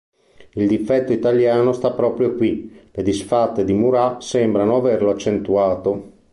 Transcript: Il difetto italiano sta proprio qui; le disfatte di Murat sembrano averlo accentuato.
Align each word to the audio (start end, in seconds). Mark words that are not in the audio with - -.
Il 0.55 0.67
difetto 0.67 1.13
italiano 1.13 1.73
sta 1.73 1.91
proprio 1.93 2.33
qui; 2.33 2.85
le 2.91 3.03
disfatte 3.03 3.63
di 3.63 3.73
Murat 3.73 4.19
sembrano 4.21 4.77
averlo 4.77 5.11
accentuato. 5.11 6.11